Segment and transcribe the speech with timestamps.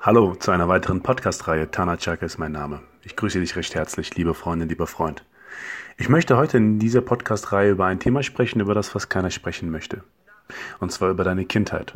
[0.00, 1.72] Hallo zu einer weiteren Podcast-Reihe.
[1.72, 2.82] Tana Chaka ist mein Name.
[3.02, 5.24] Ich grüße dich recht herzlich, liebe Freundin, lieber Freund.
[5.96, 9.72] Ich möchte heute in dieser Podcast-Reihe über ein Thema sprechen, über das fast keiner sprechen
[9.72, 10.04] möchte.
[10.78, 11.94] Und zwar über deine Kindheit.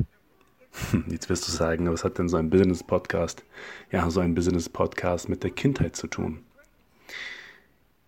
[1.07, 3.45] Jetzt wirst du sagen, was hat denn so ein Business-Podcast,
[3.93, 6.41] ja, so ein Business-Podcast mit der Kindheit zu tun?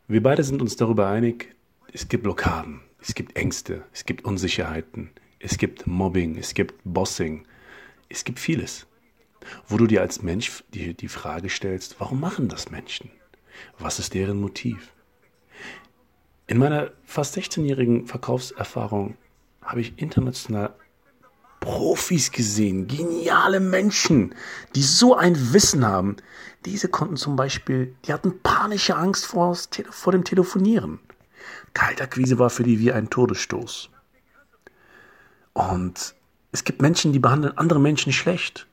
[0.08, 1.54] Wir beide sind uns darüber einig,
[1.92, 7.46] es gibt Blockaden, es gibt Ängste, es gibt Unsicherheiten, es gibt Mobbing, es gibt Bossing,
[8.08, 8.88] es gibt vieles,
[9.68, 13.10] wo du dir als Mensch die, die Frage stellst, warum machen das Menschen?
[13.78, 14.92] Was ist deren Motiv?
[16.46, 19.16] In meiner fast 16-jährigen Verkaufserfahrung
[19.62, 20.74] habe ich international
[21.60, 24.34] Profis gesehen, geniale Menschen,
[24.74, 26.16] die so ein Wissen haben.
[26.66, 29.56] Diese konnten zum Beispiel, die hatten panische Angst vor,
[29.90, 31.00] vor dem Telefonieren.
[31.72, 33.88] Kaltakquise war für die wie ein Todesstoß.
[35.54, 36.14] Und
[36.52, 38.66] es gibt Menschen, die behandeln andere Menschen schlecht.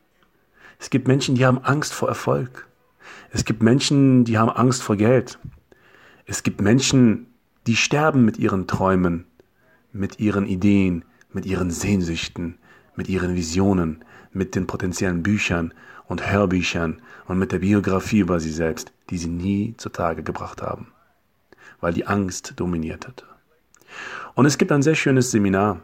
[0.82, 2.68] Es gibt Menschen, die haben Angst vor Erfolg.
[3.30, 5.38] Es gibt Menschen, die haben Angst vor Geld.
[6.26, 7.28] Es gibt Menschen,
[7.68, 9.28] die sterben mit ihren Träumen,
[9.94, 12.58] mit ihren Ideen, mit ihren Sehnsüchten,
[12.96, 15.72] mit ihren Visionen, mit den potenziellen Büchern
[16.08, 20.88] und Hörbüchern und mit der Biografie über sie selbst, die sie nie zutage gebracht haben,
[21.80, 23.26] weil die Angst dominiert hatte.
[24.34, 25.82] Und es gibt ein sehr schönes Seminar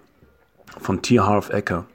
[0.80, 1.20] von T.
[1.20, 1.86] Harv Ecker,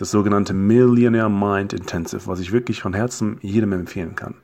[0.00, 4.34] das sogenannte Millionaire Mind Intensive, was ich wirklich von Herzen jedem empfehlen kann.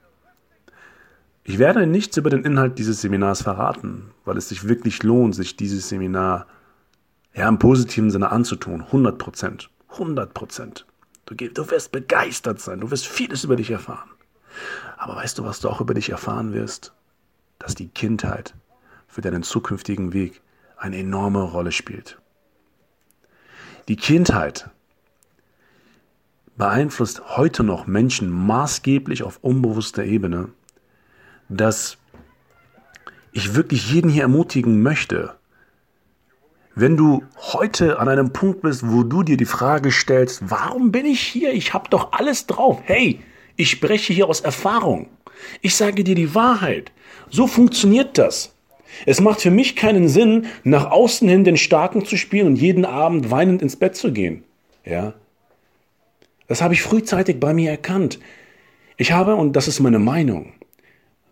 [1.44, 5.56] Ich werde nichts über den Inhalt dieses Seminars verraten, weil es sich wirklich lohnt, sich
[5.56, 6.46] dieses Seminar
[7.32, 8.82] ja, im positiven Sinne anzutun.
[8.82, 9.70] 100 Prozent.
[9.92, 10.84] 100 Prozent.
[11.24, 12.80] Du, du wirst begeistert sein.
[12.80, 14.10] Du wirst vieles über dich erfahren.
[14.98, 16.92] Aber weißt du, was du auch über dich erfahren wirst?
[17.58, 18.54] Dass die Kindheit
[19.08, 20.42] für deinen zukünftigen Weg
[20.76, 22.20] eine enorme Rolle spielt.
[23.88, 24.68] Die Kindheit
[26.56, 30.48] beeinflusst heute noch Menschen maßgeblich auf unbewusster Ebene,
[31.48, 31.98] dass
[33.32, 35.34] ich wirklich jeden hier ermutigen möchte,
[36.74, 41.06] wenn du heute an einem Punkt bist, wo du dir die Frage stellst, warum bin
[41.06, 41.52] ich hier?
[41.54, 42.80] Ich habe doch alles drauf.
[42.84, 43.20] Hey,
[43.56, 45.08] ich spreche hier aus Erfahrung.
[45.62, 46.92] Ich sage dir die Wahrheit.
[47.30, 48.54] So funktioniert das.
[49.06, 52.84] Es macht für mich keinen Sinn, nach außen hin den Starken zu spielen und jeden
[52.84, 54.44] Abend weinend ins Bett zu gehen.
[54.84, 55.14] Ja?
[56.46, 58.18] Das habe ich frühzeitig bei mir erkannt.
[58.96, 60.52] Ich habe, und das ist meine Meinung,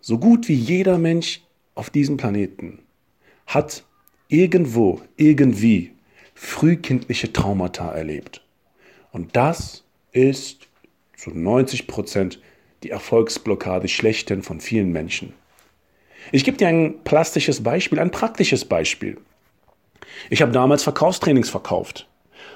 [0.01, 1.41] so gut wie jeder Mensch
[1.73, 2.79] auf diesem Planeten
[3.47, 3.83] hat
[4.27, 5.91] irgendwo, irgendwie
[6.33, 8.43] frühkindliche Traumata erlebt.
[9.11, 10.67] Und das ist
[11.15, 12.41] zu 90 Prozent
[12.83, 15.33] die Erfolgsblockade schlechthin von vielen Menschen.
[16.31, 19.17] Ich gebe dir ein plastisches Beispiel, ein praktisches Beispiel.
[20.29, 22.07] Ich habe damals Verkaufstrainings verkauft,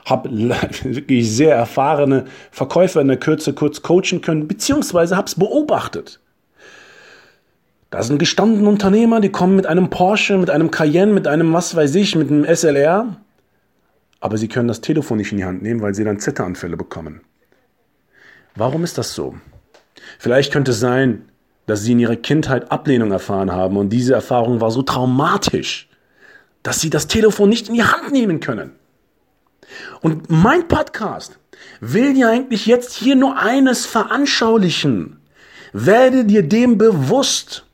[0.10, 0.30] habe
[0.84, 6.20] wirklich sehr erfahrene Verkäufer in der Kürze kurz coachen können, beziehungsweise habe es beobachtet.
[7.90, 11.76] Da sind gestandene Unternehmer, die kommen mit einem Porsche, mit einem Cayenne, mit einem was
[11.76, 13.18] weiß ich, mit einem SLR.
[14.20, 17.22] Aber sie können das Telefon nicht in die Hand nehmen, weil sie dann Zitteranfälle bekommen.
[18.56, 19.36] Warum ist das so?
[20.20, 21.30] Vielleicht könnte es sein,
[21.66, 25.88] dass sie in ihrer Kindheit Ablehnung erfahren haben und diese Erfahrung war so traumatisch,
[26.64, 28.72] dass sie das Telefon nicht in die Hand nehmen können.
[30.02, 31.40] Und mein Podcast
[31.82, 35.20] will dir eigentlich jetzt hier nur eines veranschaulichen.
[35.74, 37.66] Werde dir dem bewusst,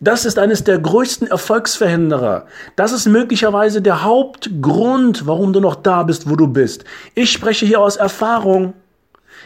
[0.00, 2.46] das ist eines der größten Erfolgsverhinderer.
[2.76, 6.84] Das ist möglicherweise der Hauptgrund, warum du noch da bist, wo du bist.
[7.14, 8.74] Ich spreche hier aus Erfahrung.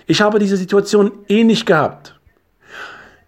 [0.06, 2.11] Ich habe diese Situation eh nicht gehabt.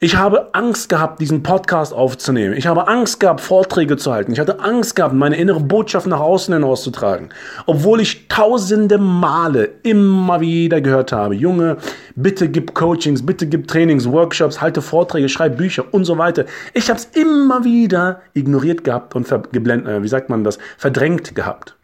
[0.04, 2.54] Ich habe Angst gehabt, diesen Podcast aufzunehmen.
[2.58, 4.32] Ich habe Angst gehabt, Vorträge zu halten.
[4.32, 7.30] Ich hatte Angst gehabt, meine innere Botschaft nach außen hinauszutragen.
[7.64, 11.78] Obwohl ich tausende Male immer wieder gehört habe, Junge,
[12.16, 16.44] bitte gib Coachings, bitte gib Trainings, Workshops, halte Vorträge, schreib Bücher und so weiter.
[16.74, 21.34] Ich habe es immer wieder ignoriert gehabt und geblendet, äh, wie sagt man das, verdrängt
[21.34, 21.76] gehabt.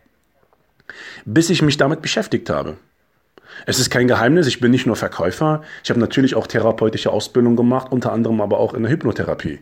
[1.24, 2.76] Bis ich mich damit beschäftigt habe.
[3.66, 7.56] Es ist kein Geheimnis, ich bin nicht nur Verkäufer, ich habe natürlich auch therapeutische Ausbildung
[7.56, 9.60] gemacht, unter anderem aber auch in der Hypnotherapie.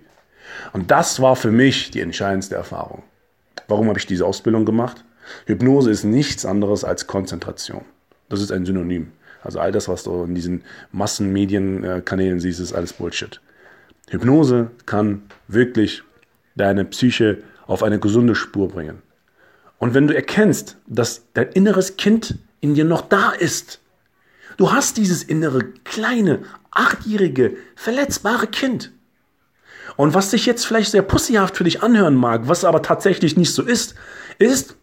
[0.73, 3.03] Und das war für mich die entscheidendste Erfahrung.
[3.67, 5.05] Warum habe ich diese Ausbildung gemacht?
[5.47, 7.83] Hypnose ist nichts anderes als Konzentration.
[8.29, 9.13] Das ist ein Synonym.
[9.43, 13.41] Also all das, was du in diesen Massenmedienkanälen siehst, ist alles Bullshit.
[14.11, 16.03] Hypnose kann wirklich
[16.57, 19.03] deine Psyche auf eine gesunde Spur bringen.
[19.79, 23.81] Und wenn du erkennst, dass dein inneres Kind in dir noch da ist,
[24.57, 26.41] du hast dieses innere, kleine,
[26.71, 28.93] achtjährige, verletzbare Kind.
[29.97, 33.53] Und was sich jetzt vielleicht sehr pussyhaft für dich anhören mag, was aber tatsächlich nicht
[33.53, 33.95] so ist,
[34.39, 34.77] ist,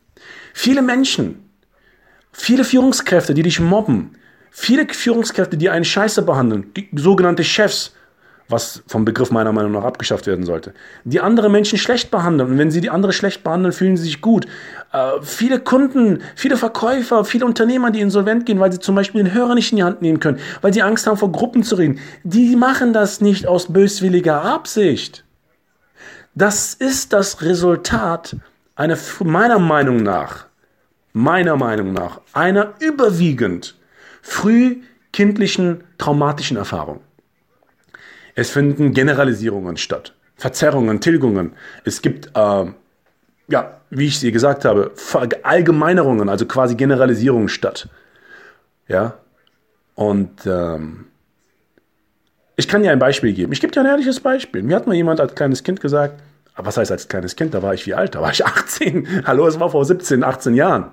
[0.53, 1.49] viele Menschen,
[2.31, 4.17] viele Führungskräfte, die dich mobben,
[4.51, 7.93] viele Führungskräfte, die einen Scheiße behandeln, die sogenannte Chefs,
[8.47, 10.73] was vom Begriff meiner Meinung nach abgeschafft werden sollte.
[11.03, 14.21] Die andere Menschen schlecht behandeln und wenn sie die andere schlecht behandeln, fühlen sie sich
[14.21, 14.45] gut.
[14.91, 19.33] Äh, viele Kunden, viele Verkäufer, viele Unternehmer, die insolvent gehen, weil sie zum Beispiel den
[19.33, 21.99] Hörer nicht in die Hand nehmen können, weil sie Angst haben, vor Gruppen zu reden,
[22.23, 25.23] die machen das nicht aus böswilliger Absicht.
[26.35, 28.35] Das ist das Resultat
[28.75, 30.45] einer, meiner Meinung nach,
[31.13, 33.75] meiner Meinung nach, einer überwiegend
[34.21, 36.99] frühkindlichen traumatischen Erfahrung.
[38.35, 41.53] Es finden Generalisierungen statt, Verzerrungen, Tilgungen.
[41.85, 42.65] Es gibt, äh,
[43.47, 44.91] ja, wie ich sie gesagt habe,
[45.43, 47.87] Allgemeinerungen, also quasi Generalisierungen statt.
[48.87, 49.15] Ja,
[49.95, 51.05] und ähm,
[52.57, 53.53] ich kann dir ein Beispiel geben.
[53.53, 54.61] Ich gebe dir ein ehrliches Beispiel.
[54.61, 56.21] Mir hat mal jemand als kleines Kind gesagt,
[56.57, 57.53] was heißt als kleines Kind?
[57.53, 58.15] Da war ich wie alt?
[58.15, 59.25] Da war ich 18.
[59.25, 60.91] Hallo, es war vor 17, 18 Jahren.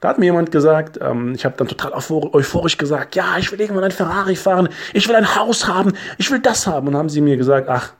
[0.00, 3.60] Da hat mir jemand gesagt, ähm, ich habe dann total euphorisch gesagt, ja, ich will
[3.60, 6.88] irgendwann ein Ferrari fahren, ich will ein Haus haben, ich will das haben.
[6.88, 7.92] Und haben sie mir gesagt, ach,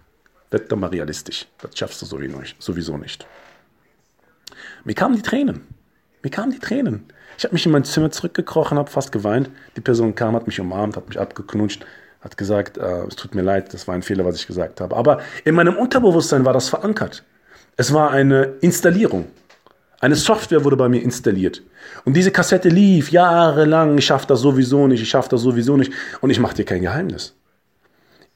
[0.51, 3.27] werd doch mal realistisch, das schaffst du sowieso nicht.
[4.85, 5.67] Mir kamen die Tränen.
[6.23, 7.07] Mir kamen die Tränen.
[7.39, 9.51] Ich habe mich in mein Zimmer zurückgekrochen, habe fast geweint.
[9.77, 11.85] Die Person kam, hat mich umarmt, hat mich abgeknutscht,
[12.21, 14.97] hat gesagt, äh, es tut mir leid, das war ein Fehler, was ich gesagt habe.
[14.97, 17.25] Aber in meinem Unterbewusstsein war das verankert.
[17.77, 19.27] Es war eine Installierung.
[20.01, 21.63] Eine Software wurde bei mir installiert.
[22.05, 23.97] Und diese Kassette lief jahrelang.
[23.99, 25.93] Ich schaffe das sowieso nicht, ich schaffe das sowieso nicht.
[26.21, 27.35] Und ich mache dir kein Geheimnis.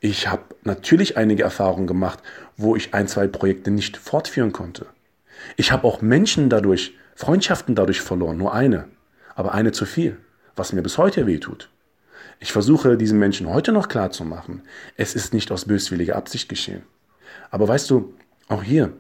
[0.01, 2.21] Ich habe natürlich einige Erfahrungen gemacht,
[2.57, 4.87] wo ich ein, zwei Projekte nicht fortführen konnte.
[5.57, 8.89] Ich habe auch Menschen dadurch, Freundschaften dadurch verloren, nur eine,
[9.35, 10.17] aber eine zu viel,
[10.57, 11.69] was mir bis heute wehtut.
[12.39, 14.63] Ich versuche diesen Menschen heute noch klarzumachen,
[14.97, 16.83] es ist nicht aus böswilliger Absicht geschehen.
[17.51, 18.15] Aber weißt du,
[18.49, 18.95] auch hier,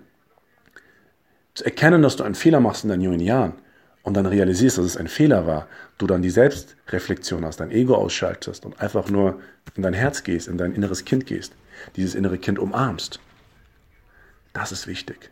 [1.55, 3.55] zu erkennen, dass du einen Fehler machst in deinen jungen Jahren
[4.02, 5.67] und dann realisierst, dass es ein Fehler war,
[5.99, 9.41] du dann die Selbstreflexion hast, dein Ego ausschaltest und einfach nur
[9.75, 11.52] in dein Herz gehst, in dein inneres Kind gehst,
[11.97, 13.20] dieses innere Kind umarmst.
[14.52, 15.31] Das ist wichtig.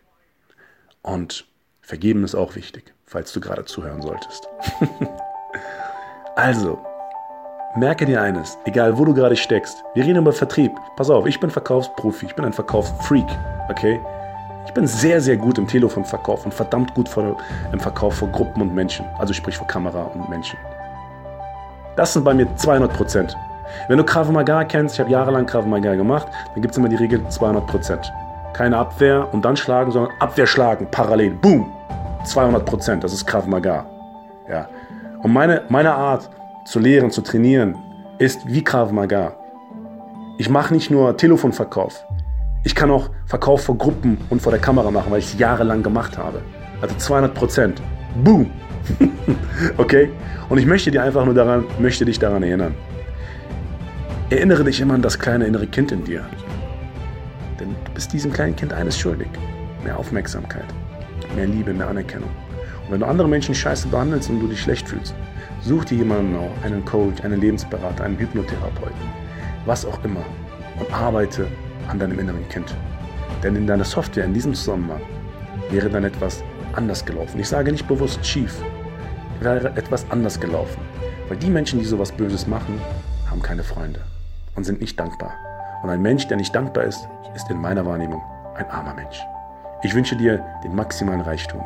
[1.01, 1.45] Und
[1.81, 4.47] vergeben ist auch wichtig, falls du gerade zuhören solltest.
[6.35, 6.79] also,
[7.75, 10.71] merke dir eines, egal wo du gerade steckst, wir reden über Vertrieb.
[10.95, 13.27] Pass auf, ich bin Verkaufsprofi, ich bin ein Verkaufsfreak,
[13.69, 13.99] okay?
[14.69, 17.09] Ich bin sehr, sehr gut im Telefonverkauf und verdammt gut
[17.71, 19.03] im Verkauf vor Gruppen und Menschen.
[19.17, 20.59] Also sprich vor Kamera und Menschen.
[21.95, 23.35] Das sind bei mir 200 Prozent.
[23.87, 26.87] Wenn du Krav Maga kennst, ich habe jahrelang Krav Maga gemacht, dann gibt es immer
[26.87, 28.13] die Regel 200 Prozent.
[28.53, 31.31] Keine Abwehr und dann schlagen, sondern Abwehr schlagen, parallel.
[31.31, 31.71] Boom!
[32.25, 33.87] 200 Prozent, das ist Krav Maga.
[34.47, 34.67] Ja.
[35.23, 36.29] Und meine, meine Art
[36.65, 37.75] zu lehren, zu trainieren,
[38.19, 39.33] ist wie Krav Maga.
[40.37, 42.05] Ich mache nicht nur Telefonverkauf.
[42.63, 45.81] Ich kann auch Verkauf vor Gruppen und vor der Kamera machen, weil ich es jahrelang
[45.81, 46.41] gemacht habe.
[46.81, 47.81] Also 200 Prozent.
[48.23, 48.51] Boom.
[49.77, 50.09] okay?
[50.49, 52.75] Und ich möchte dir einfach nur daran, möchte dich daran erinnern.
[54.29, 56.25] Erinnere dich immer an das kleine innere Kind in dir.
[57.59, 59.29] Denn du bist diesem kleinen Kind eines schuldig.
[59.83, 60.65] Mehr Aufmerksamkeit,
[61.35, 62.29] mehr Liebe, mehr Anerkennung.
[62.85, 65.15] Und wenn du andere Menschen scheiße behandelst und du dich schlecht fühlst,
[65.61, 68.99] such dir jemanden auch, einen Coach, einen Lebensberater, einen Hypnotherapeuten,
[69.65, 70.25] was auch immer.
[70.79, 71.47] Und arbeite
[71.89, 72.73] an deinem inneren Kind.
[73.43, 75.01] Denn in deiner Software, in diesem Zusammenhang,
[75.69, 76.43] wäre dann etwas
[76.73, 77.39] anders gelaufen.
[77.39, 78.61] Ich sage nicht bewusst schief,
[79.39, 80.81] wäre etwas anders gelaufen.
[81.27, 82.79] Weil die Menschen, die sowas Böses machen,
[83.29, 84.01] haben keine Freunde
[84.55, 85.33] und sind nicht dankbar.
[85.83, 88.21] Und ein Mensch, der nicht dankbar ist, ist in meiner Wahrnehmung
[88.55, 89.21] ein armer Mensch.
[89.83, 91.61] Ich wünsche dir den maximalen Reichtum.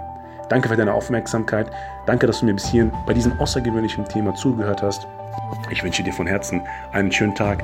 [0.50, 1.72] Danke für deine Aufmerksamkeit.
[2.06, 5.08] Danke, dass du mir bis hierhin bei diesem außergewöhnlichen Thema zugehört hast.
[5.72, 6.62] Ich wünsche dir von Herzen
[6.92, 7.64] einen schönen Tag.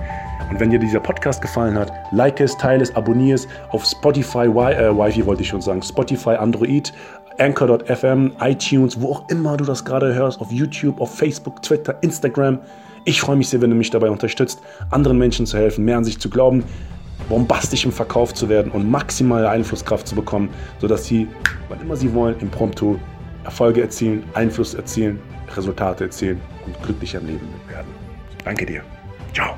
[0.50, 4.46] Und wenn dir dieser Podcast gefallen hat, like es, teile es, abonniere es auf Spotify,
[4.46, 6.92] äh, Wi-Fi wollte ich schon sagen, Spotify, Android,
[7.38, 12.60] Anchor.fm, iTunes, wo auch immer du das gerade hörst, auf YouTube, auf Facebook, Twitter, Instagram.
[13.06, 14.60] Ich freue mich sehr, wenn du mich dabei unterstützt,
[14.92, 16.64] anderen Menschen zu helfen, mehr an sich zu glauben,
[17.30, 20.50] bombastisch im Verkauf zu werden und maximale Einflusskraft zu bekommen,
[20.80, 21.28] sodass sie,
[21.70, 22.98] wann immer sie wollen, impromptu
[23.46, 25.20] Erfolge erzielen, Einfluss erzielen,
[25.56, 27.94] Resultate erzielen und glücklicher im Leben werden.
[28.44, 28.84] Danke dir.
[29.34, 29.58] Ciao.